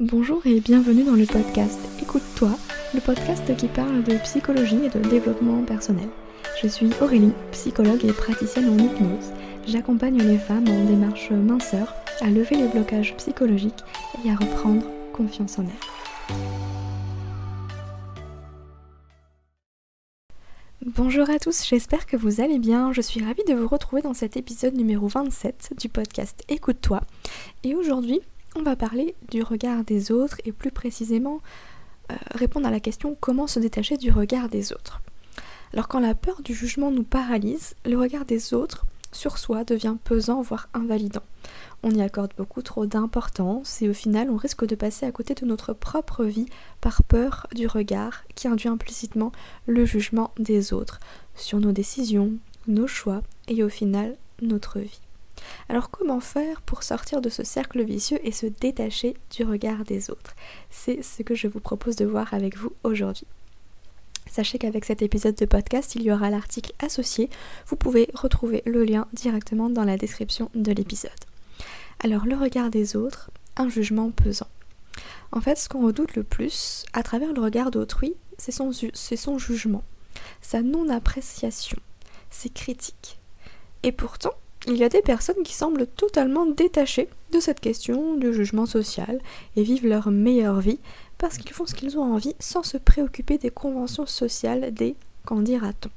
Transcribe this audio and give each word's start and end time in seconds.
Bonjour 0.00 0.44
et 0.44 0.58
bienvenue 0.58 1.04
dans 1.04 1.14
le 1.14 1.24
podcast 1.24 1.78
Écoute-toi, 2.02 2.50
le 2.94 3.00
podcast 3.00 3.56
qui 3.56 3.68
parle 3.68 4.02
de 4.02 4.16
psychologie 4.24 4.86
et 4.86 4.88
de 4.88 4.98
développement 5.08 5.62
personnel. 5.62 6.08
Je 6.60 6.66
suis 6.66 6.90
Aurélie, 7.00 7.30
psychologue 7.52 8.04
et 8.04 8.12
praticienne 8.12 8.70
en 8.70 8.76
hypnose. 8.76 9.30
J'accompagne 9.68 10.18
les 10.18 10.36
femmes 10.36 10.68
en 10.68 10.84
démarche 10.86 11.30
minceur 11.30 11.94
à 12.20 12.28
lever 12.28 12.56
les 12.56 12.66
blocages 12.66 13.14
psychologiques 13.18 13.84
et 14.24 14.30
à 14.30 14.34
reprendre 14.34 14.84
confiance 15.12 15.60
en 15.60 15.62
elles. 15.62 16.34
Bonjour 20.84 21.30
à 21.30 21.38
tous, 21.38 21.64
j'espère 21.64 22.06
que 22.06 22.16
vous 22.16 22.40
allez 22.40 22.58
bien. 22.58 22.92
Je 22.92 23.00
suis 23.00 23.24
ravie 23.24 23.44
de 23.46 23.54
vous 23.54 23.68
retrouver 23.68 24.02
dans 24.02 24.12
cet 24.12 24.36
épisode 24.36 24.74
numéro 24.74 25.06
27 25.06 25.74
du 25.78 25.88
podcast 25.88 26.42
Écoute-toi. 26.48 27.00
Et 27.62 27.76
aujourd'hui, 27.76 28.20
on 28.54 28.62
va 28.62 28.76
parler 28.76 29.14
du 29.30 29.42
regard 29.42 29.84
des 29.84 30.12
autres 30.12 30.38
et 30.44 30.52
plus 30.52 30.70
précisément 30.70 31.40
euh, 32.10 32.16
répondre 32.32 32.66
à 32.66 32.70
la 32.70 32.80
question 32.80 33.16
comment 33.18 33.46
se 33.46 33.58
détacher 33.58 33.96
du 33.96 34.10
regard 34.10 34.48
des 34.48 34.72
autres. 34.72 35.00
Alors 35.72 35.88
quand 35.88 36.00
la 36.00 36.14
peur 36.14 36.42
du 36.42 36.54
jugement 36.54 36.90
nous 36.90 37.02
paralyse, 37.02 37.74
le 37.84 37.98
regard 37.98 38.24
des 38.24 38.54
autres 38.54 38.86
sur 39.10 39.38
soi 39.38 39.64
devient 39.64 39.96
pesant, 40.02 40.42
voire 40.42 40.68
invalidant. 40.74 41.22
On 41.82 41.90
y 41.90 42.02
accorde 42.02 42.32
beaucoup 42.36 42.62
trop 42.62 42.86
d'importance 42.86 43.80
et 43.82 43.88
au 43.88 43.94
final 43.94 44.30
on 44.30 44.36
risque 44.36 44.66
de 44.66 44.74
passer 44.74 45.06
à 45.06 45.12
côté 45.12 45.34
de 45.34 45.46
notre 45.46 45.72
propre 45.72 46.24
vie 46.24 46.46
par 46.80 47.02
peur 47.02 47.46
du 47.54 47.66
regard 47.66 48.24
qui 48.34 48.48
induit 48.48 48.68
implicitement 48.68 49.32
le 49.66 49.84
jugement 49.84 50.32
des 50.38 50.72
autres 50.72 51.00
sur 51.34 51.60
nos 51.60 51.72
décisions, 51.72 52.32
nos 52.66 52.86
choix 52.86 53.22
et 53.48 53.62
au 53.62 53.68
final 53.68 54.16
notre 54.42 54.78
vie. 54.78 55.03
Alors 55.68 55.90
comment 55.90 56.20
faire 56.20 56.60
pour 56.62 56.82
sortir 56.82 57.20
de 57.20 57.28
ce 57.28 57.44
cercle 57.44 57.82
vicieux 57.82 58.18
et 58.22 58.32
se 58.32 58.46
détacher 58.46 59.14
du 59.30 59.44
regard 59.44 59.84
des 59.84 60.10
autres? 60.10 60.34
C'est 60.70 61.02
ce 61.02 61.22
que 61.22 61.34
je 61.34 61.48
vous 61.48 61.60
propose 61.60 61.96
de 61.96 62.04
voir 62.04 62.34
avec 62.34 62.56
vous 62.56 62.72
aujourd'hui. 62.82 63.26
Sachez 64.26 64.58
qu'avec 64.58 64.84
cet 64.84 65.02
épisode 65.02 65.34
de 65.36 65.44
podcast, 65.44 65.94
il 65.94 66.02
y 66.02 66.10
aura 66.10 66.30
l'article 66.30 66.72
associé. 66.80 67.30
Vous 67.66 67.76
pouvez 67.76 68.08
retrouver 68.14 68.62
le 68.66 68.84
lien 68.84 69.06
directement 69.12 69.70
dans 69.70 69.84
la 69.84 69.96
description 69.96 70.50
de 70.54 70.72
l'épisode. 70.72 71.12
Alors 72.02 72.26
le 72.26 72.36
regard 72.36 72.70
des 72.70 72.96
autres, 72.96 73.30
un 73.56 73.68
jugement 73.68 74.10
pesant. 74.10 74.48
En 75.32 75.40
fait, 75.40 75.56
ce 75.56 75.68
qu'on 75.68 75.86
redoute 75.86 76.16
le 76.16 76.22
plus 76.22 76.84
à 76.92 77.02
travers 77.02 77.32
le 77.32 77.40
regard 77.40 77.70
d'autrui, 77.70 78.14
c'est 78.38 78.52
son, 78.52 79.38
jugement, 79.38 79.84
sa 80.40 80.62
non-appréciation, 80.62 81.78
ses 82.30 82.50
critiques. 82.50 83.18
Et 83.82 83.92
pourtant, 83.92 84.34
il 84.66 84.76
y 84.76 84.84
a 84.84 84.88
des 84.88 85.02
personnes 85.02 85.42
qui 85.44 85.52
semblent 85.52 85.86
totalement 85.86 86.46
détachées 86.46 87.08
de 87.32 87.40
cette 87.40 87.60
question 87.60 88.14
du 88.14 88.32
jugement 88.32 88.66
social 88.66 89.20
et 89.56 89.62
vivent 89.62 89.86
leur 89.86 90.10
meilleure 90.10 90.60
vie 90.60 90.78
parce 91.18 91.36
qu'ils 91.36 91.52
font 91.52 91.66
ce 91.66 91.74
qu'ils 91.74 91.98
ont 91.98 92.14
envie 92.14 92.34
sans 92.38 92.62
se 92.62 92.78
préoccuper 92.78 93.38
des 93.38 93.50
conventions 93.50 94.06
sociales 94.06 94.72
des 94.72 94.96
qu'en 95.24 95.40
dira-t-on. 95.40 95.90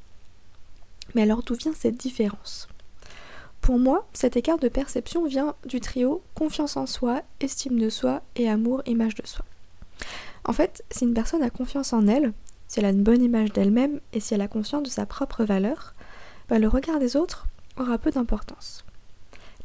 Mais 1.16 1.22
alors 1.22 1.44
d'où 1.44 1.56
vient 1.56 1.74
cette 1.74 1.98
différence? 1.98 2.68
Pour 3.62 3.80
moi, 3.80 4.08
cet 4.14 4.38
écart 4.38 4.60
de 4.60 4.68
perception 4.68 5.26
vient 5.26 5.56
du 5.66 5.80
trio 5.80 6.22
confiance 6.36 6.78
en 6.78 6.86
soi, 6.86 7.22
estime 7.40 7.80
de 7.80 7.90
soi 7.90 8.22
et 8.36 8.50
amour, 8.50 8.82
image 8.86 9.16
de 9.16 9.26
soi. 9.26 9.46
En 10.46 10.54
fait, 10.54 10.84
si 10.92 11.06
une 11.06 11.14
personne 11.14 11.44
a 11.44 11.50
confiance 11.50 11.92
en 11.94 12.08
elle, 12.08 12.34
si 12.68 12.80
elle 12.80 12.86
a 12.86 12.92
une 12.92 13.04
bonne 13.04 13.24
image 13.24 13.52
d'elle-même 13.52 14.00
et 14.14 14.20
si 14.20 14.34
elle 14.34 14.42
a 14.42 14.48
conscience 14.48 14.84
de 14.84 14.90
sa 14.90 15.06
propre 15.06 15.44
valeur, 15.44 15.94
bah, 16.50 16.60
le 16.60 16.68
regard 16.68 17.00
des 17.00 17.16
autres 17.16 17.48
aura 17.78 17.98
peu 17.98 18.12
d'importance. 18.12 18.84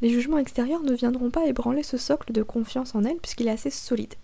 Les 0.01 0.09
jugements 0.09 0.37
extérieurs 0.37 0.81
ne 0.81 0.93
viendront 0.93 1.29
pas 1.29 1.45
ébranler 1.45 1.83
ce 1.83 1.97
socle 1.97 2.33
de 2.33 2.43
confiance 2.43 2.95
en 2.95 3.03
elle 3.03 3.17
puisqu'il 3.17 3.47
est 3.47 3.51
assez 3.51 3.69
solide. 3.69 4.15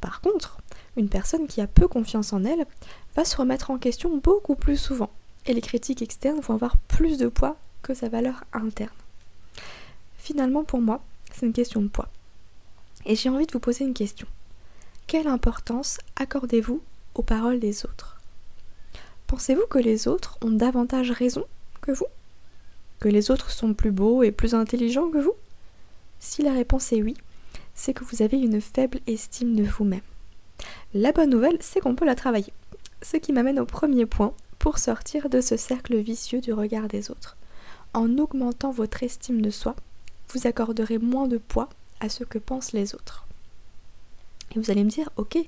Par 0.00 0.20
contre, 0.20 0.58
une 0.96 1.08
personne 1.08 1.46
qui 1.46 1.60
a 1.60 1.66
peu 1.66 1.88
confiance 1.88 2.32
en 2.32 2.44
elle 2.44 2.66
va 3.14 3.24
se 3.24 3.36
remettre 3.36 3.70
en 3.70 3.78
question 3.78 4.16
beaucoup 4.16 4.54
plus 4.54 4.76
souvent 4.76 5.10
et 5.46 5.54
les 5.54 5.60
critiques 5.60 6.02
externes 6.02 6.40
vont 6.40 6.54
avoir 6.54 6.76
plus 6.76 7.18
de 7.18 7.28
poids 7.28 7.56
que 7.82 7.94
sa 7.94 8.08
valeur 8.08 8.44
interne. 8.52 8.90
Finalement, 10.18 10.64
pour 10.64 10.80
moi, 10.80 11.02
c'est 11.32 11.46
une 11.46 11.52
question 11.52 11.82
de 11.82 11.88
poids. 11.88 12.08
Et 13.06 13.16
j'ai 13.16 13.28
envie 13.28 13.46
de 13.46 13.52
vous 13.52 13.60
poser 13.60 13.84
une 13.84 13.94
question. 13.94 14.26
Quelle 15.06 15.26
importance 15.26 15.98
accordez-vous 16.16 16.80
aux 17.14 17.22
paroles 17.22 17.58
des 17.58 17.84
autres? 17.84 18.20
Pensez-vous 19.26 19.66
que 19.68 19.78
les 19.78 20.08
autres 20.08 20.38
ont 20.42 20.50
davantage 20.50 21.10
raison 21.10 21.44
que 21.80 21.90
vous? 21.90 22.06
Les 23.08 23.30
autres 23.30 23.50
sont 23.50 23.74
plus 23.74 23.92
beaux 23.92 24.22
et 24.22 24.32
plus 24.32 24.54
intelligents 24.54 25.10
que 25.10 25.18
vous 25.18 25.34
Si 26.20 26.42
la 26.42 26.52
réponse 26.52 26.92
est 26.92 27.02
oui, 27.02 27.14
c'est 27.74 27.94
que 27.94 28.04
vous 28.04 28.22
avez 28.22 28.38
une 28.38 28.60
faible 28.60 29.00
estime 29.06 29.56
de 29.56 29.64
vous-même. 29.64 30.00
La 30.94 31.12
bonne 31.12 31.30
nouvelle, 31.30 31.58
c'est 31.60 31.80
qu'on 31.80 31.94
peut 31.94 32.04
la 32.04 32.14
travailler. 32.14 32.52
Ce 33.02 33.16
qui 33.16 33.32
m'amène 33.32 33.58
au 33.58 33.66
premier 33.66 34.06
point 34.06 34.34
pour 34.58 34.78
sortir 34.78 35.28
de 35.28 35.40
ce 35.40 35.56
cercle 35.56 35.96
vicieux 35.96 36.40
du 36.40 36.52
regard 36.52 36.88
des 36.88 37.10
autres. 37.10 37.36
En 37.94 38.18
augmentant 38.18 38.70
votre 38.70 39.02
estime 39.02 39.42
de 39.42 39.50
soi, 39.50 39.74
vous 40.32 40.46
accorderez 40.46 40.98
moins 40.98 41.28
de 41.28 41.38
poids 41.38 41.68
à 42.00 42.08
ce 42.08 42.24
que 42.24 42.38
pensent 42.38 42.72
les 42.72 42.94
autres. 42.94 43.26
Et 44.54 44.58
vous 44.58 44.70
allez 44.70 44.84
me 44.84 44.90
dire, 44.90 45.10
ok, 45.16 45.38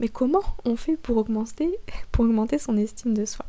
mais 0.00 0.08
comment 0.08 0.42
on 0.64 0.76
fait 0.76 0.96
pour 0.96 1.16
augmenter, 1.16 1.78
pour 2.12 2.24
augmenter 2.24 2.58
son 2.58 2.76
estime 2.76 3.14
de 3.14 3.24
soi? 3.24 3.44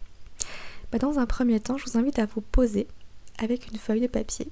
Bah, 0.91 0.99
Dans 0.99 1.19
un 1.19 1.25
premier 1.25 1.59
temps, 1.59 1.77
je 1.77 1.85
vous 1.85 1.97
invite 1.97 2.19
à 2.19 2.25
vous 2.25 2.41
poser 2.41 2.87
avec 3.37 3.67
une 3.71 3.77
feuille 3.77 4.01
de 4.01 4.07
papier 4.07 4.47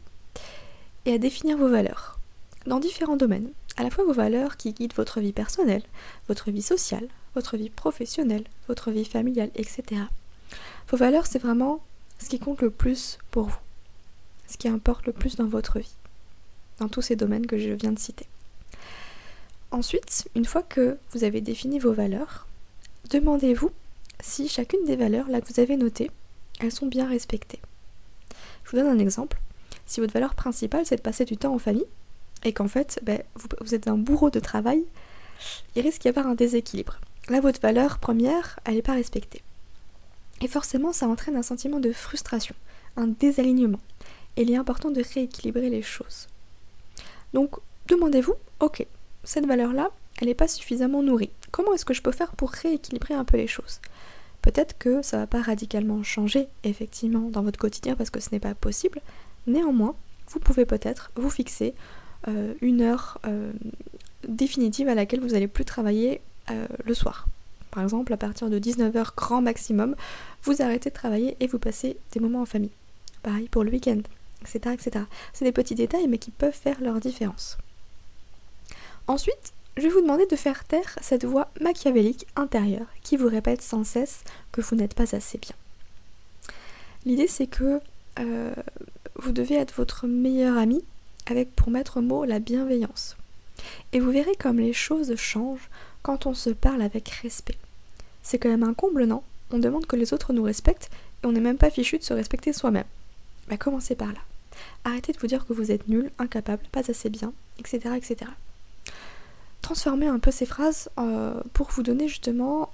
et 1.05 1.13
à 1.13 1.17
définir 1.17 1.57
vos 1.57 1.69
valeurs 1.69 2.19
dans 2.66 2.79
différents 2.79 3.17
domaines. 3.17 3.51
À 3.77 3.83
la 3.83 3.89
fois 3.89 4.03
vos 4.03 4.13
valeurs 4.13 4.57
qui 4.57 4.73
guident 4.73 4.94
votre 4.94 5.19
vie 5.19 5.33
personnelle, 5.33 5.83
votre 6.27 6.51
vie 6.51 6.61
sociale, 6.61 7.07
votre 7.35 7.57
vie 7.57 7.69
professionnelle, 7.69 8.44
votre 8.67 8.91
vie 8.91 9.05
familiale, 9.05 9.49
etc. 9.55 10.01
Vos 10.89 10.97
valeurs, 10.97 11.25
c'est 11.25 11.39
vraiment 11.39 11.81
ce 12.19 12.29
qui 12.29 12.39
compte 12.39 12.61
le 12.61 12.69
plus 12.69 13.17
pour 13.31 13.47
vous, 13.47 13.59
ce 14.47 14.57
qui 14.57 14.67
importe 14.67 15.07
le 15.07 15.13
plus 15.13 15.35
dans 15.35 15.47
votre 15.47 15.79
vie, 15.79 15.95
dans 16.79 16.88
tous 16.88 17.01
ces 17.01 17.15
domaines 17.15 17.47
que 17.47 17.57
je 17.57 17.71
viens 17.71 17.91
de 17.91 18.00
citer. 18.00 18.27
Ensuite, 19.71 20.29
une 20.35 20.45
fois 20.45 20.61
que 20.61 20.97
vous 21.11 21.23
avez 21.23 21.41
défini 21.41 21.79
vos 21.79 21.94
valeurs, 21.94 22.47
demandez-vous 23.09 23.71
si 24.19 24.47
chacune 24.47 24.85
des 24.85 24.95
valeurs 24.95 25.27
là 25.29 25.41
que 25.41 25.51
vous 25.51 25.59
avez 25.59 25.77
notées, 25.77 26.11
elles 26.59 26.71
sont 26.71 26.85
bien 26.85 27.07
respectées. 27.07 27.59
Je 28.63 28.72
vous 28.72 28.78
donne 28.78 28.88
un 28.88 29.00
exemple. 29.00 29.40
Si 29.85 30.00
votre 30.00 30.13
valeur 30.13 30.35
principale 30.35 30.85
c'est 30.85 30.96
de 30.96 31.01
passer 31.01 31.25
du 31.25 31.38
temps 31.38 31.53
en 31.53 31.59
famille, 31.59 31.85
et 32.44 32.53
qu'en 32.53 32.68
fait 32.68 33.00
ben, 33.03 33.22
vous, 33.35 33.75
êtes 33.75 33.88
un 33.88 33.97
bourreau 33.97 34.29
de 34.29 34.40
travail, 34.40 34.84
il 35.75 35.81
risque 35.81 36.01
d'y 36.01 36.09
avoir 36.09 36.28
un 36.28 36.35
déséquilibre. 36.35 37.00
Là, 37.29 37.40
votre 37.40 37.62
valeur 37.62 38.00
première, 38.00 38.59
elle 38.66 38.75
n'est 38.75 38.81
pas 38.81 38.94
respectée. 38.94 39.41
Et 40.41 40.47
forcément, 40.47 40.91
ça 40.91 41.07
entraîne 41.07 41.38
un 41.38 41.44
sentiment 41.44 41.79
de 41.79 41.94
frustration, 41.94 42.56
un 42.97 43.07
désalignement. 43.07 43.79
Et 44.35 44.41
il 44.41 44.51
est 44.51 44.57
important 44.57 44.91
de 44.91 45.01
rééquilibrer 45.01 45.69
les 45.69 45.81
choses. 45.81 46.28
Donc, 47.34 47.56
demandez-vous, 47.88 48.35
ok, 48.59 48.85
cette 49.24 49.45
valeur-là, 49.45 49.91
elle 50.19 50.28
n'est 50.28 50.34
pas 50.34 50.47
suffisamment 50.47 51.01
nourrie. 51.01 51.31
Comment 51.51 51.74
est-ce 51.74 51.85
que 51.85 51.94
je 51.94 52.01
peux 52.01 52.12
faire 52.12 52.35
pour 52.35 52.51
rééquilibrer 52.51 53.13
un 53.13 53.24
peu 53.24 53.38
les 53.38 53.47
choses? 53.47 53.80
Peut-être 54.44 54.78
que 54.78 55.02
ça 55.02 55.18
va 55.18 55.26
pas 55.26 55.42
radicalement 55.42 56.04
changer 56.04 56.48
effectivement 56.66 57.30
dans 57.30 57.42
votre 57.42 57.58
quotidien 57.58 57.96
parce 57.96 58.09
que 58.09 58.20
ce 58.20 58.30
n'est 58.31 58.42
pas 58.42 58.54
possible. 58.54 59.00
Néanmoins, 59.48 59.96
vous 60.28 60.40
pouvez 60.40 60.66
peut-être 60.66 61.12
vous 61.16 61.30
fixer 61.30 61.74
euh, 62.28 62.54
une 62.62 62.81
heure 62.81 63.20
euh, 63.26 63.54
définitive 64.28 64.90
à 64.90 64.96
laquelle 64.96 65.22
vous 65.22 65.30
n'allez 65.30 65.48
plus 65.48 65.64
travailler 65.64 66.20
euh, 66.52 66.68
le 66.84 66.94
soir. 66.94 67.26
Par 67.72 67.84
exemple, 67.84 68.12
à 68.12 68.18
partir 68.18 68.50
de 68.50 68.59
19h 68.59 69.16
grand 69.16 69.42
maximum, 69.42 69.96
vous 70.44 70.62
arrêtez 70.62 70.90
de 70.90 70.96
travailler 70.96 71.38
et 71.40 71.48
vous 71.48 71.58
passez 71.58 71.96
des 72.12 72.20
moments 72.20 72.42
en 72.42 72.46
famille. 72.46 72.72
Pareil 73.24 73.48
pour 73.48 73.64
le 73.64 73.72
week-end, 73.72 74.02
etc. 74.42 74.74
etc. 74.74 75.06
C'est 75.31 75.46
des 75.46 75.54
petits 75.54 75.75
détails 75.75 76.10
mais 76.10 76.18
qui 76.18 76.31
peuvent 76.31 76.54
faire 76.54 76.81
leur 76.81 77.00
différence. 77.00 77.58
Ensuite, 79.08 79.53
je 79.75 79.81
vais 79.81 79.89
vous 79.89 80.01
demander 80.01 80.25
de 80.28 80.35
faire 80.35 80.65
taire 80.65 80.98
cette 81.01 81.25
voix 81.25 81.50
machiavélique 81.59 82.27
intérieure 82.36 82.88
qui 83.01 83.18
vous 83.18 83.27
répète 83.27 83.62
sans 83.62 83.83
cesse 83.83 84.24
que 84.51 84.62
vous 84.62 84.75
n'êtes 84.75 84.94
pas 84.94 85.15
assez 85.15 85.38
bien. 85.38 85.56
L'idée 87.06 87.27
c'est 87.27 87.48
que 87.48 87.80
euh, 88.19 88.53
vous 89.15 89.31
devez 89.31 89.56
être 89.56 89.74
votre 89.74 90.06
meilleur 90.06 90.57
ami 90.57 90.83
avec 91.25 91.56
pour 91.56 91.71
maître 91.71 92.01
mot 92.01 92.25
la 92.25 92.39
bienveillance. 92.39 93.18
Et 93.94 94.00
vous 94.00 94.12
verrez 94.12 94.36
comme 94.36 94.59
les 94.59 94.74
choses 94.74 95.15
changent 95.15 95.69
quand 96.03 96.25
on 96.25 96.33
se 96.33 96.50
parle 96.51 96.81
avec 96.81 97.09
respect. 97.09 97.57
C'est 98.21 98.38
quand 98.38 98.50
même 98.50 98.63
un 98.63 98.74
comble, 98.74 99.06
non? 99.06 99.24
On 99.51 99.57
demande 99.57 99.86
que 99.86 99.95
les 99.95 100.13
autres 100.13 100.33
nous 100.33 100.44
respectent 100.44 100.89
et 101.24 101.27
on 101.27 101.31
n'est 101.31 101.39
même 101.39 101.57
pas 101.57 101.69
fichu 101.69 101.98
de 101.98 102.03
se 102.03 102.13
respecter 102.13 102.53
soi-même. 102.53 102.86
Bah 103.48 103.57
commencez 103.57 103.95
par 103.95 104.09
là. 104.09 104.19
Arrêtez 104.83 105.13
de 105.13 105.19
vous 105.19 105.27
dire 105.27 105.45
que 105.45 105.53
vous 105.53 105.71
êtes 105.71 105.88
nul, 105.88 106.12
incapable, 106.19 106.63
pas 106.71 106.89
assez 106.92 107.09
bien, 107.09 107.33
etc. 107.57 107.95
etc 107.95 108.31
transformer 109.63 110.07
un 110.07 110.19
peu 110.19 110.30
ces 110.30 110.45
phrases 110.45 110.89
euh, 111.00 111.42
pour 111.54 111.71
vous 111.71 111.81
donner 111.81 112.07
justement 112.07 112.71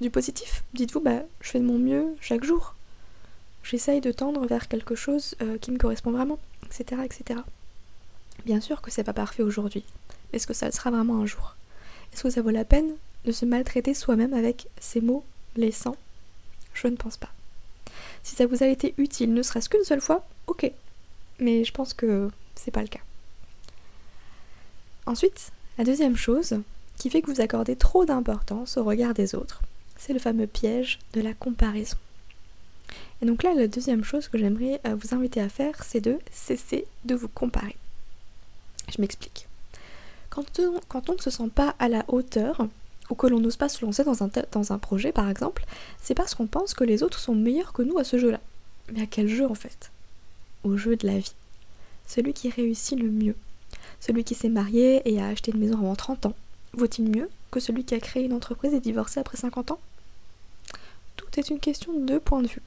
du 0.00 0.08
positif. 0.08 0.64
Dites-vous, 0.72 1.00
bah, 1.00 1.22
je 1.42 1.50
fais 1.50 1.60
de 1.60 1.64
mon 1.64 1.78
mieux 1.78 2.16
chaque 2.20 2.44
jour. 2.44 2.74
J'essaye 3.62 4.00
de 4.00 4.12
tendre 4.12 4.46
vers 4.46 4.68
quelque 4.68 4.94
chose 4.94 5.34
euh, 5.42 5.58
qui 5.58 5.72
me 5.72 5.78
correspond 5.78 6.12
vraiment, 6.12 6.38
etc., 6.64 7.02
etc. 7.04 7.40
Bien 8.44 8.60
sûr 8.60 8.80
que 8.80 8.90
c'est 8.90 9.04
pas 9.04 9.12
parfait 9.12 9.42
aujourd'hui, 9.42 9.84
est-ce 10.32 10.46
que 10.46 10.54
ça 10.54 10.66
le 10.66 10.72
sera 10.72 10.90
vraiment 10.90 11.20
un 11.20 11.26
jour? 11.26 11.56
Est-ce 12.12 12.22
que 12.22 12.30
ça 12.30 12.42
vaut 12.42 12.50
la 12.50 12.64
peine 12.64 12.94
de 13.24 13.32
se 13.32 13.44
maltraiter 13.44 13.92
soi-même 13.92 14.32
avec 14.32 14.68
ces 14.78 15.00
mots 15.00 15.24
laissants? 15.56 15.96
Je 16.74 16.86
ne 16.86 16.96
pense 16.96 17.16
pas. 17.16 17.30
Si 18.22 18.36
ça 18.36 18.46
vous 18.46 18.62
a 18.62 18.66
été 18.66 18.94
utile, 18.98 19.34
ne 19.34 19.42
serait-ce 19.42 19.68
qu'une 19.68 19.84
seule 19.84 20.00
fois, 20.00 20.24
ok. 20.46 20.70
Mais 21.40 21.64
je 21.64 21.72
pense 21.72 21.94
que 21.94 22.30
c'est 22.54 22.70
pas 22.70 22.82
le 22.82 22.88
cas. 22.88 23.00
Ensuite, 25.06 25.50
la 25.78 25.84
deuxième 25.84 26.16
chose 26.16 26.60
qui 26.98 27.10
fait 27.10 27.20
que 27.22 27.30
vous 27.30 27.40
accordez 27.40 27.76
trop 27.76 28.04
d'importance 28.04 28.76
au 28.76 28.84
regard 28.84 29.14
des 29.14 29.34
autres, 29.34 29.60
c'est 29.98 30.12
le 30.12 30.18
fameux 30.18 30.46
piège 30.46 30.98
de 31.12 31.20
la 31.20 31.34
comparaison. 31.34 31.96
Et 33.22 33.26
donc 33.26 33.42
là, 33.42 33.54
la 33.54 33.66
deuxième 33.66 34.04
chose 34.04 34.28
que 34.28 34.38
j'aimerais 34.38 34.80
euh, 34.86 34.94
vous 34.94 35.14
inviter 35.14 35.40
à 35.40 35.48
faire, 35.48 35.82
c'est 35.84 36.00
de 36.00 36.18
cesser 36.30 36.86
de 37.04 37.14
vous 37.14 37.28
comparer. 37.28 37.76
Je 38.88 39.00
m'explique. 39.00 39.48
Quand 40.30 40.58
on, 40.58 41.12
ne 41.14 41.20
se 41.20 41.30
sent 41.30 41.48
pas 41.54 41.74
à 41.78 41.88
la 41.88 42.04
hauteur, 42.08 42.66
ou 43.08 43.14
que 43.14 43.26
l'on 43.26 43.40
n'ose 43.40 43.56
pas 43.56 43.68
se 43.68 43.84
lancer 43.84 44.04
dans 44.04 44.72
un 44.72 44.78
projet 44.78 45.12
par 45.12 45.30
exemple, 45.30 45.64
c'est 46.00 46.14
parce 46.14 46.34
qu'on 46.34 46.46
pense 46.46 46.74
que 46.74 46.84
les 46.84 47.02
autres 47.02 47.18
sont 47.18 47.34
meilleurs 47.34 47.72
que 47.72 47.82
nous 47.82 47.98
à 47.98 48.04
ce 48.04 48.18
jeu-là. 48.18 48.40
Mais 48.92 49.02
à 49.02 49.06
quel 49.06 49.28
jeu 49.28 49.46
en 49.46 49.54
fait? 49.54 49.90
Au 50.62 50.76
jeu 50.76 50.96
de 50.96 51.06
la 51.06 51.18
vie. 51.18 51.34
Celui 52.06 52.34
qui 52.34 52.50
réussit 52.50 52.98
le 52.98 53.10
mieux. 53.10 53.36
Celui 54.00 54.24
qui 54.24 54.34
s'est 54.34 54.48
marié 54.48 55.02
et 55.04 55.20
a 55.20 55.28
acheté 55.28 55.52
une 55.52 55.60
maison 55.60 55.78
avant 55.78 55.94
30 55.94 56.26
ans. 56.26 56.34
Vaut-il 56.74 57.10
mieux 57.10 57.30
que 57.50 57.60
celui 57.60 57.84
qui 57.84 57.94
a 57.94 58.00
créé 58.00 58.24
une 58.24 58.32
entreprise 58.32 58.74
et 58.74 58.80
divorcé 58.80 59.20
après 59.20 59.36
50 59.36 59.70
ans? 59.70 59.80
Tout 61.16 61.26
est 61.38 61.48
une 61.50 61.60
question 61.60 61.98
de 61.98 62.18
point 62.18 62.42
de 62.42 62.48
vue. 62.48 62.62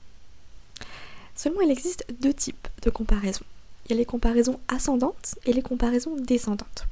Seulement 1.36 1.62
il 1.62 1.72
existe 1.72 2.06
deux 2.20 2.34
types 2.34 2.68
de 2.82 2.90
comparaisons. 2.90 3.46
Il 3.86 3.92
y 3.92 3.94
a 3.94 3.98
les 3.98 4.06
comparaisons 4.06 4.60
ascendantes 4.68 5.36
et 5.46 5.54
les 5.54 5.62
comparaisons 5.62 6.16
descendantes. 6.16 6.86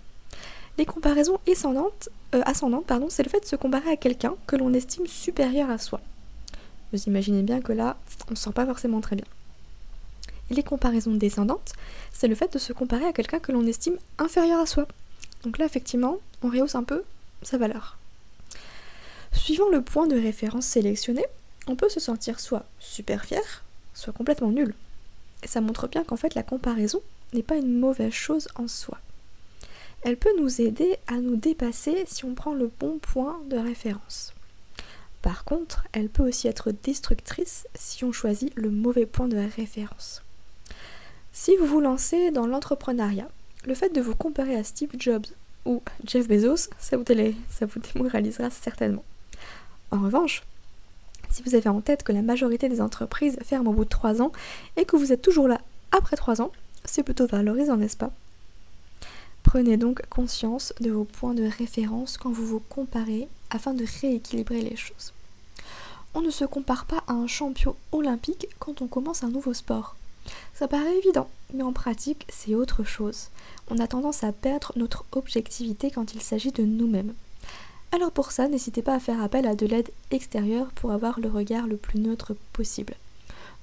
Les 0.77 0.85
comparaisons 0.85 1.39
ascendantes, 1.51 2.09
euh, 2.35 2.41
ascendantes 2.45 2.85
pardon, 2.85 3.07
c'est 3.09 3.23
le 3.23 3.29
fait 3.29 3.39
de 3.39 3.45
se 3.45 3.55
comparer 3.55 3.91
à 3.91 3.97
quelqu'un 3.97 4.35
que 4.45 4.55
l'on 4.55 4.73
estime 4.73 5.07
supérieur 5.07 5.69
à 5.69 5.77
soi. 5.79 5.99
Vous 6.93 7.03
imaginez 7.07 7.41
bien 7.41 7.61
que 7.61 7.73
là, 7.73 7.97
on 8.27 8.31
ne 8.31 8.35
se 8.35 8.43
sent 8.43 8.51
pas 8.51 8.65
forcément 8.65 9.01
très 9.01 9.15
bien. 9.15 9.25
Les 10.49 10.63
comparaisons 10.63 11.13
descendantes, 11.13 11.73
c'est 12.13 12.27
le 12.27 12.35
fait 12.35 12.53
de 12.53 12.59
se 12.59 12.73
comparer 12.73 13.05
à 13.05 13.13
quelqu'un 13.13 13.39
que 13.39 13.51
l'on 13.51 13.65
estime 13.65 13.97
inférieur 14.17 14.59
à 14.59 14.65
soi. 14.65 14.87
Donc 15.43 15.57
là, 15.57 15.65
effectivement, 15.65 16.17
on 16.41 16.49
rehausse 16.49 16.75
un 16.75 16.83
peu 16.83 17.03
sa 17.41 17.57
valeur. 17.57 17.97
Suivant 19.31 19.69
le 19.69 19.81
point 19.81 20.07
de 20.07 20.19
référence 20.19 20.65
sélectionné, 20.65 21.25
on 21.67 21.75
peut 21.75 21.89
se 21.89 21.99
sentir 21.99 22.39
soit 22.39 22.65
super 22.79 23.25
fier, 23.25 23.63
soit 23.93 24.13
complètement 24.13 24.51
nul. 24.51 24.73
Et 25.43 25.47
ça 25.47 25.61
montre 25.61 25.87
bien 25.87 26.03
qu'en 26.03 26.17
fait 26.17 26.33
la 26.33 26.43
comparaison 26.43 27.01
n'est 27.33 27.43
pas 27.43 27.57
une 27.57 27.77
mauvaise 27.77 28.13
chose 28.13 28.47
en 28.55 28.67
soi 28.67 28.97
elle 30.03 30.17
peut 30.17 30.33
nous 30.37 30.61
aider 30.61 30.97
à 31.07 31.15
nous 31.15 31.35
dépasser 31.35 32.03
si 32.07 32.25
on 32.25 32.33
prend 32.33 32.53
le 32.53 32.71
bon 32.79 32.99
point 32.99 33.41
de 33.49 33.57
référence. 33.57 34.33
Par 35.21 35.43
contre, 35.43 35.83
elle 35.91 36.09
peut 36.09 36.27
aussi 36.27 36.47
être 36.47 36.71
destructrice 36.71 37.67
si 37.75 38.03
on 38.03 38.11
choisit 38.11 38.53
le 38.55 38.69
mauvais 38.69 39.05
point 39.05 39.27
de 39.27 39.37
référence. 39.37 40.23
Si 41.39 41.55
vous 41.55 41.67
vous 41.67 41.81
lancez 41.81 42.31
dans 42.31 42.47
l'entrepreneuriat, 42.47 43.29
le 43.63 43.75
fait 43.75 43.89
de 43.89 44.01
vous 44.01 44.15
comparer 44.15 44.55
à 44.55 44.63
Steve 44.63 44.89
Jobs 44.97 45.27
ou 45.65 45.83
Jeff 46.03 46.27
Bezos, 46.27 46.67
ça 46.79 46.97
vous, 46.97 47.03
démoralisera 47.93 48.49
certainement. 48.49 49.03
En 49.91 50.01
revanche, 50.01 50.41
si 51.29 51.43
vous 51.43 51.53
avez 51.53 51.69
en 51.69 51.79
tête 51.79 52.01
que 52.01 52.11
la 52.11 52.23
majorité 52.23 52.69
des 52.69 52.81
entreprises 52.81 53.37
ferment 53.43 53.69
au 53.69 53.73
bout 53.75 53.83
de 53.83 53.89
3 53.89 54.19
ans 54.23 54.31
et 54.77 54.85
que 54.85 54.95
vous 54.95 55.13
êtes 55.13 55.21
toujours 55.21 55.47
là 55.47 55.61
après 55.91 56.15
3 56.15 56.41
ans, 56.41 56.51
c'est 56.85 57.03
plutôt 57.03 57.27
valorisant, 57.27 57.77
n'est-ce 57.77 57.97
pas? 57.97 58.11
Prenez 59.43 59.77
donc 59.77 60.07
conscience 60.09 60.73
de 60.79 60.89
vos 60.89 61.05
points 61.05 61.35
de 61.35 61.47
référence 61.47 62.17
quand 62.17 62.31
vous 62.31 62.47
vous 62.47 62.63
comparez 62.67 63.27
afin 63.51 63.75
de 63.75 63.85
rééquilibrer 64.01 64.63
les 64.63 64.75
choses. 64.75 65.13
On 66.15 66.21
ne 66.21 66.31
se 66.31 66.45
compare 66.45 66.85
pas 66.85 67.03
à 67.05 67.13
un 67.13 67.27
champion 67.27 67.75
olympique 67.91 68.47
quand 68.57 68.81
on 68.81 68.87
commence 68.87 69.23
un 69.23 69.29
nouveau 69.29 69.53
sport. 69.53 69.96
Ça 70.53 70.67
paraît 70.67 70.97
évident, 70.97 71.29
mais 71.53 71.63
en 71.63 71.73
pratique, 71.73 72.25
c'est 72.29 72.55
autre 72.55 72.83
chose. 72.83 73.27
On 73.69 73.79
a 73.79 73.87
tendance 73.87 74.23
à 74.23 74.31
perdre 74.31 74.71
notre 74.75 75.05
objectivité 75.11 75.91
quand 75.91 76.13
il 76.13 76.21
s'agit 76.21 76.51
de 76.51 76.63
nous-mêmes. 76.63 77.13
Alors 77.91 78.11
pour 78.11 78.31
ça, 78.31 78.47
n'hésitez 78.47 78.81
pas 78.81 78.95
à 78.95 78.99
faire 78.99 79.21
appel 79.21 79.47
à 79.47 79.55
de 79.55 79.65
l'aide 79.65 79.89
extérieure 80.11 80.67
pour 80.75 80.91
avoir 80.91 81.19
le 81.19 81.29
regard 81.29 81.67
le 81.67 81.77
plus 81.77 81.99
neutre 81.99 82.35
possible. 82.53 82.95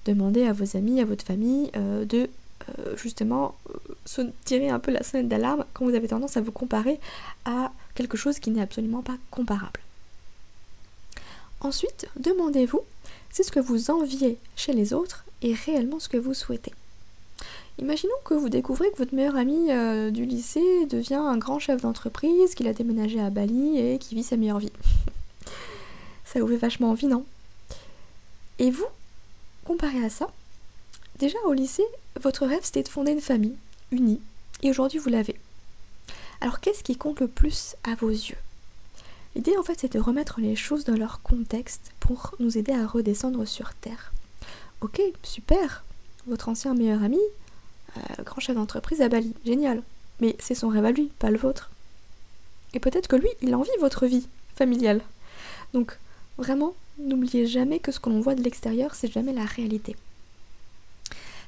Demandez 0.07 0.45
à 0.45 0.53
vos 0.53 0.77
amis, 0.77 1.01
à 1.01 1.05
votre 1.05 1.25
famille 1.25 1.71
euh, 1.77 2.05
de 2.05 2.29
euh, 2.79 2.97
justement 2.97 3.55
se 4.07 4.23
tirer 4.45 4.69
un 4.69 4.79
peu 4.79 4.91
la 4.91 5.03
sonnette 5.03 5.29
d'alarme 5.29 5.65
quand 5.73 5.85
vous 5.85 5.95
avez 5.95 6.09
tendance 6.09 6.37
à 6.37 6.41
vous 6.41 6.53
comparer 6.53 7.01
à 7.45 7.73
quelque 7.95 8.17
chose 8.17 8.39
qui 8.39 8.51
n'est 8.51 8.63
absolument 8.63 9.03
pas 9.03 9.17
comparable. 9.31 9.81
Ensuite, 11.61 12.07
demandez-vous 12.19 12.81
si 13.31 13.45
ce 13.45 13.51
que 13.51 13.61
vous 13.61 13.91
enviez 13.91 14.39
chez 14.57 14.73
les 14.73 14.93
autres 14.93 15.25
est 15.45 15.55
réellement 15.55 16.01
ce 16.01 16.09
que 16.09 16.17
vous 16.17 16.35
souhaitez. 16.35 16.73
Imaginons 17.79 18.15
que 18.25 18.35
vous 18.35 18.49
découvrez 18.49 18.91
que 18.93 18.99
votre 18.99 19.15
meilleur 19.15 19.37
ami 19.37 19.73
euh, 19.73 20.11
du 20.11 20.25
lycée 20.25 20.87
devient 20.87 21.15
un 21.15 21.37
grand 21.37 21.59
chef 21.59 21.83
d'entreprise, 21.83 22.55
qu'il 22.55 22.69
a 22.69 22.73
déménagé 22.73 23.21
à 23.21 23.31
Bali 23.31 23.79
et 23.79 23.99
qui 23.99 24.15
vit 24.15 24.23
sa 24.23 24.37
meilleure 24.37 24.61
vie. 24.61 24.73
ça 26.25 26.41
vous 26.41 26.47
fait 26.47 26.57
vachement 26.57 26.91
envie, 26.91 27.09
non? 27.09 27.25
Et 28.61 28.71
vous, 28.71 28.87
comparé 29.65 30.05
à 30.05 30.09
ça, 30.09 30.31
déjà 31.19 31.39
au 31.47 31.53
lycée, 31.53 31.85
votre 32.21 32.47
rêve 32.47 32.63
c'était 32.63 32.85
de 32.85 32.89
fonder 32.89 33.11
une 33.11 33.21
famille, 33.21 33.57
unie, 33.91 34.21
et 34.63 34.71
aujourd'hui 34.71 35.01
vous 35.01 35.11
l'avez. 35.11 35.35
Alors 36.41 36.61
qu'est-ce 36.61 36.85
qui 36.85 36.97
compte 36.97 37.21
le 37.21 37.29
plus 37.29 37.75
à 37.83 37.97
vos 37.97 38.11
yeux? 38.11 38.39
L'idée 39.35 39.57
en 39.59 39.65
fait 39.65 39.81
c'est 39.81 39.95
de 39.95 39.99
remettre 39.99 40.41
les 40.41 40.55
choses 40.55 40.85
dans 40.85 40.97
leur 40.97 41.23
contexte 41.23 41.91
pour 41.99 42.37
nous 42.39 42.57
aider 42.57 42.73
à 42.73 42.87
redescendre 42.87 43.45
sur 43.49 43.75
Terre. 43.75 44.14
Ok, 44.81 45.01
super, 45.23 45.85
votre 46.27 46.49
ancien 46.49 46.75
meilleur 46.75 47.03
ami, 47.03 47.21
euh, 47.97 48.23
grand 48.23 48.41
chef 48.41 48.57
d'entreprise 48.57 49.01
à 49.01 49.09
Bali, 49.09 49.35
génial, 49.45 49.83
mais 50.21 50.37
c'est 50.39 50.55
son 50.55 50.69
rêve 50.69 50.85
à 50.85 50.93
lui, 50.93 51.11
pas 51.19 51.31
le 51.31 51.39
vôtre. 51.39 51.71
Et 52.75 52.81
peut-être 52.81 53.09
que 53.09 53.17
lui, 53.17 53.29
il 53.41 53.55
envie 53.55 53.71
votre 53.81 54.07
vie 54.07 54.27
familiale. 54.57 55.01
Donc 55.73 55.99
vraiment, 56.39 56.75
n'oubliez 56.99 57.47
jamais 57.47 57.79
que 57.79 57.93
ce 57.93 58.01
que 58.01 58.11
l'on 58.11 58.21
voit 58.21 58.35
de 58.35 58.43
l'extérieur, 58.43 58.95
c'est 58.95 59.13
jamais 59.13 59.33
la 59.33 59.45
réalité. 59.45 59.97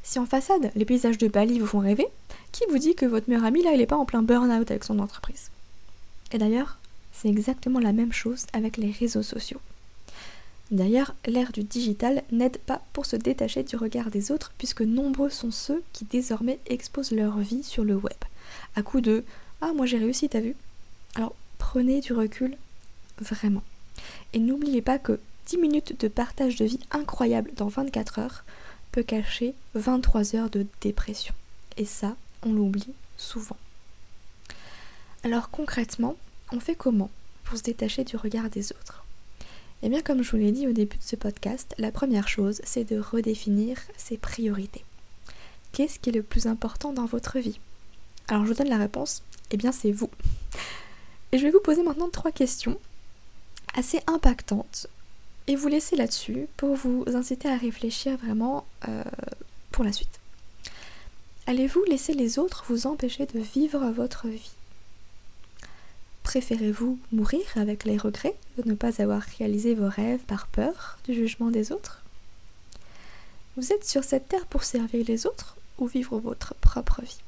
Si 0.02 0.18
en 0.18 0.26
façade, 0.26 0.70
les 0.76 0.84
paysages 0.84 1.18
de 1.18 1.26
Bali 1.26 1.58
vous 1.58 1.66
font 1.66 1.80
rêver, 1.80 2.06
qui 2.52 2.64
vous 2.70 2.78
dit 2.78 2.94
que 2.94 3.06
votre 3.06 3.28
meilleur 3.28 3.44
ami 3.44 3.62
là, 3.62 3.72
il 3.72 3.78
n'est 3.78 3.86
pas 3.86 3.96
en 3.96 4.04
plein 4.04 4.22
burn-out 4.22 4.70
avec 4.70 4.84
son 4.84 5.00
entreprise? 5.00 5.50
Et 6.32 6.38
d'ailleurs, 6.38 6.78
c'est 7.12 7.28
exactement 7.28 7.80
la 7.80 7.92
même 7.92 8.12
chose 8.12 8.46
avec 8.52 8.76
les 8.76 8.92
réseaux 8.92 9.22
sociaux. 9.22 9.60
D'ailleurs, 10.70 11.14
l'ère 11.26 11.52
du 11.52 11.62
digital 11.62 12.22
n'aide 12.32 12.58
pas 12.58 12.82
pour 12.92 13.06
se 13.06 13.16
détacher 13.16 13.62
du 13.62 13.76
regard 13.76 14.10
des 14.10 14.32
autres, 14.32 14.52
puisque 14.58 14.82
nombreux 14.82 15.30
sont 15.30 15.50
ceux 15.50 15.82
qui 15.92 16.04
désormais 16.04 16.58
exposent 16.66 17.12
leur 17.12 17.38
vie 17.38 17.62
sur 17.62 17.84
le 17.84 17.94
web, 17.94 18.16
à 18.74 18.82
coup 18.82 19.00
de 19.00 19.24
Ah, 19.60 19.72
moi 19.72 19.86
j'ai 19.86 19.98
réussi, 19.98 20.28
t'as 20.28 20.40
vu? 20.40 20.56
Alors 21.14 21.34
prenez 21.58 22.00
du 22.00 22.12
recul, 22.12 22.56
vraiment. 23.18 23.62
Et 24.32 24.38
n'oubliez 24.38 24.82
pas 24.82 24.98
que 24.98 25.20
10 25.46 25.58
minutes 25.58 26.00
de 26.00 26.08
partage 26.08 26.56
de 26.56 26.64
vie 26.64 26.80
incroyable 26.90 27.52
dans 27.56 27.68
24 27.68 28.18
heures 28.18 28.44
cacher 29.02 29.54
23 29.74 30.36
heures 30.36 30.50
de 30.50 30.66
dépression. 30.80 31.34
Et 31.76 31.84
ça, 31.84 32.16
on 32.42 32.52
l'oublie 32.52 32.94
souvent. 33.16 33.56
Alors 35.24 35.50
concrètement, 35.50 36.16
on 36.52 36.60
fait 36.60 36.76
comment 36.76 37.10
pour 37.44 37.58
se 37.58 37.62
détacher 37.62 38.04
du 38.04 38.16
regard 38.16 38.48
des 38.48 38.72
autres? 38.72 39.05
Eh 39.82 39.88
bien 39.88 40.00
comme 40.00 40.22
je 40.22 40.30
vous 40.30 40.36
l'ai 40.38 40.52
dit 40.52 40.66
au 40.66 40.72
début 40.72 40.96
de 40.96 41.02
ce 41.02 41.16
podcast, 41.16 41.74
la 41.78 41.92
première 41.92 42.28
chose, 42.28 42.60
c'est 42.64 42.84
de 42.84 42.98
redéfinir 42.98 43.78
ses 43.96 44.16
priorités. 44.16 44.84
Qu'est-ce 45.72 45.98
qui 45.98 46.10
est 46.10 46.14
le 46.14 46.22
plus 46.22 46.46
important 46.46 46.92
dans 46.92 47.04
votre 47.04 47.38
vie? 47.38 47.60
Alors 48.28 48.44
je 48.44 48.48
vous 48.48 48.54
donne 48.54 48.70
la 48.70 48.78
réponse, 48.78 49.22
eh 49.50 49.56
bien 49.56 49.72
c'est 49.72 49.92
vous. 49.92 50.10
Et 51.32 51.38
je 51.38 51.42
vais 51.42 51.50
vous 51.50 51.60
poser 51.60 51.82
maintenant 51.82 52.08
trois 52.08 52.32
questions 52.32 52.78
assez 53.74 54.00
impactantes 54.06 54.86
et 55.46 55.54
vous 55.54 55.68
laisser 55.68 55.94
là-dessus 55.96 56.46
pour 56.56 56.74
vous 56.74 57.04
inciter 57.14 57.48
à 57.48 57.56
réfléchir 57.56 58.16
vraiment 58.16 58.66
euh, 58.88 59.04
pour 59.70 59.84
la 59.84 59.92
suite. 59.92 60.20
Allez-vous 61.46 61.84
laisser 61.84 62.14
les 62.14 62.38
autres 62.38 62.64
vous 62.68 62.86
empêcher 62.86 63.26
de 63.26 63.38
vivre 63.38 63.90
votre 63.90 64.26
vie? 64.26 64.50
Préférez-vous 66.36 66.98
mourir 67.12 67.46
avec 67.54 67.84
les 67.84 67.96
regrets 67.96 68.36
de 68.58 68.68
ne 68.68 68.74
pas 68.74 69.00
avoir 69.00 69.22
réalisé 69.22 69.74
vos 69.74 69.88
rêves 69.88 70.20
par 70.26 70.48
peur 70.48 70.98
du 71.06 71.14
jugement 71.14 71.50
des 71.50 71.72
autres? 71.72 72.02
Vous 73.56 73.72
êtes 73.72 73.86
sur 73.86 74.04
cette 74.04 74.28
terre 74.28 74.44
pour 74.44 74.62
servir 74.62 75.02
les 75.08 75.26
autres 75.26 75.56
ou 75.78 75.86
vivre 75.86 76.18
votre 76.18 76.54
propre 76.56 77.00
vie? 77.00 77.20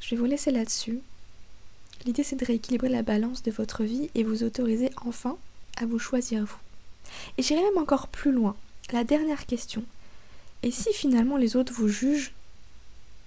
Je 0.00 0.10
vais 0.10 0.16
vous 0.16 0.24
laisser 0.24 0.50
là-dessus. 0.50 0.98
L'idée 2.06 2.24
c'est 2.24 2.34
de 2.34 2.44
rééquilibrer 2.44 2.88
la 2.88 3.02
balance 3.02 3.44
de 3.44 3.52
votre 3.52 3.84
vie 3.84 4.10
et 4.16 4.24
vous 4.24 4.42
autoriser 4.42 4.90
enfin 5.04 5.38
à 5.76 5.86
vous 5.86 6.00
choisir 6.00 6.44
vous. 6.44 6.58
Et 7.38 7.42
j'irai 7.44 7.62
même 7.62 7.78
encore 7.78 8.08
plus 8.08 8.32
loin. 8.32 8.56
La 8.92 9.04
dernière 9.04 9.46
question. 9.46 9.84
Et 10.64 10.72
si 10.72 10.92
finalement 10.92 11.36
les 11.36 11.54
autres 11.54 11.72
vous 11.72 11.86
jugent 11.86 12.32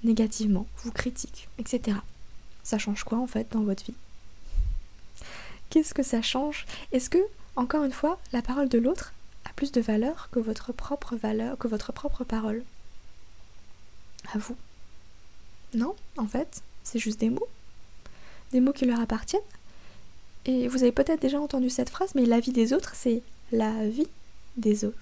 négativement, 0.03 0.67
vous 0.83 0.91
critiquent, 0.91 1.47
etc. 1.59 1.99
Ça 2.69 2.77
change 2.77 3.03
quoi 3.03 3.17
en 3.17 3.25
fait 3.25 3.51
dans 3.51 3.63
votre 3.63 3.83
vie? 3.83 3.95
Qu'est-ce 5.71 5.95
que 5.95 6.03
ça 6.03 6.21
change? 6.21 6.67
Est-ce 6.91 7.09
que, 7.09 7.17
encore 7.55 7.83
une 7.83 7.91
fois, 7.91 8.19
la 8.31 8.43
parole 8.43 8.69
de 8.69 8.77
l'autre 8.77 9.11
a 9.45 9.53
plus 9.53 9.71
de 9.71 9.81
valeur 9.81 10.29
que 10.29 10.37
votre 10.37 10.71
propre 10.71 11.15
valeur, 11.15 11.57
que 11.57 11.67
votre 11.67 11.91
propre 11.91 12.23
parole? 12.23 12.63
À 14.35 14.37
vous 14.37 14.55
Non, 15.73 15.95
en 16.15 16.27
fait, 16.27 16.61
c'est 16.83 16.99
juste 16.99 17.19
des 17.19 17.31
mots. 17.31 17.47
Des 18.51 18.59
mots 18.59 18.71
qui 18.71 18.85
leur 18.85 18.99
appartiennent. 18.99 19.41
Et 20.45 20.67
vous 20.67 20.83
avez 20.83 20.91
peut-être 20.91 21.23
déjà 21.23 21.39
entendu 21.39 21.71
cette 21.71 21.89
phrase, 21.89 22.13
mais 22.13 22.27
la 22.27 22.39
vie 22.39 22.51
des 22.51 22.71
autres, 22.71 22.93
c'est 22.93 23.23
la 23.51 23.89
vie 23.89 24.09
des 24.57 24.85
autres. 24.85 24.95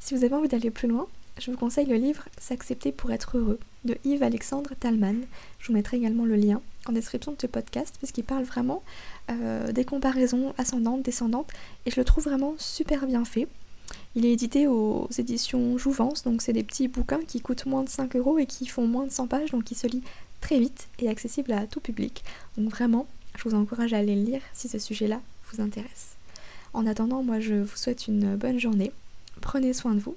Si 0.00 0.12
vous 0.16 0.24
avez 0.24 0.34
envie 0.34 0.48
d'aller 0.48 0.72
plus 0.72 0.88
loin, 0.88 1.06
je 1.40 1.50
vous 1.50 1.56
conseille 1.56 1.86
le 1.86 1.96
livre 1.96 2.24
S'accepter 2.38 2.92
pour 2.92 3.10
être 3.10 3.38
heureux 3.38 3.58
de 3.84 3.96
Yves 4.04 4.22
Alexandre 4.22 4.70
Talman. 4.78 5.22
Je 5.58 5.68
vous 5.68 5.72
mettrai 5.72 5.96
également 5.96 6.26
le 6.26 6.36
lien 6.36 6.60
en 6.86 6.92
description 6.92 7.32
de 7.32 7.40
ce 7.40 7.46
podcast 7.46 7.96
parce 8.00 8.12
qu'il 8.12 8.24
parle 8.24 8.44
vraiment 8.44 8.82
euh, 9.30 9.72
des 9.72 9.84
comparaisons 9.84 10.54
ascendantes, 10.58 11.02
descendantes 11.02 11.50
et 11.86 11.90
je 11.90 11.96
le 11.96 12.04
trouve 12.04 12.24
vraiment 12.24 12.54
super 12.58 13.06
bien 13.06 13.24
fait. 13.24 13.48
Il 14.14 14.26
est 14.26 14.32
édité 14.32 14.66
aux 14.66 15.08
éditions 15.18 15.78
Jouvence, 15.78 16.22
donc 16.24 16.42
c'est 16.42 16.52
des 16.52 16.62
petits 16.62 16.88
bouquins 16.88 17.24
qui 17.26 17.40
coûtent 17.40 17.66
moins 17.66 17.82
de 17.82 17.88
5 17.88 18.14
euros 18.16 18.38
et 18.38 18.46
qui 18.46 18.66
font 18.66 18.86
moins 18.86 19.06
de 19.06 19.10
100 19.10 19.26
pages, 19.26 19.50
donc 19.50 19.70
il 19.70 19.76
se 19.76 19.86
lit 19.86 20.02
très 20.40 20.58
vite 20.58 20.88
et 20.98 21.08
accessible 21.08 21.52
à 21.52 21.66
tout 21.66 21.80
public. 21.80 22.22
Donc 22.56 22.70
vraiment, 22.70 23.06
je 23.36 23.48
vous 23.48 23.56
encourage 23.56 23.94
à 23.94 23.98
aller 23.98 24.14
le 24.14 24.22
lire 24.22 24.42
si 24.52 24.68
ce 24.68 24.78
sujet-là 24.78 25.20
vous 25.50 25.62
intéresse. 25.62 26.16
En 26.72 26.86
attendant, 26.86 27.22
moi 27.22 27.40
je 27.40 27.54
vous 27.54 27.76
souhaite 27.76 28.08
une 28.08 28.36
bonne 28.36 28.60
journée, 28.60 28.92
prenez 29.40 29.72
soin 29.72 29.94
de 29.94 30.00
vous 30.00 30.16